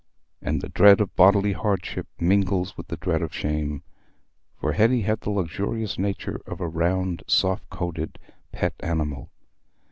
And 0.41 0.61
the 0.63 0.69
dread 0.69 0.99
of 0.99 1.15
bodily 1.15 1.51
hardship 1.53 2.07
mingled 2.19 2.73
with 2.75 2.87
the 2.87 2.97
dread 2.97 3.21
of 3.21 3.31
shame; 3.35 3.83
for 4.59 4.71
Hetty 4.73 5.01
had 5.01 5.21
the 5.21 5.29
luxurious 5.29 5.99
nature 5.99 6.41
of 6.47 6.59
a 6.59 6.67
round 6.67 7.21
soft 7.27 7.69
coated 7.69 8.17
pet 8.51 8.73
animal. 8.79 9.29